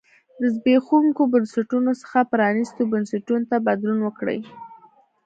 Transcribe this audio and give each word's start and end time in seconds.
له 0.39 0.47
زبېښونکو 0.55 1.21
بنسټونو 1.33 1.91
څخه 2.01 2.19
پرانیستو 2.31 2.81
بنسټونو 2.93 3.45
ته 3.51 3.57
بدلون 3.67 3.99
وکړي. 4.03 4.39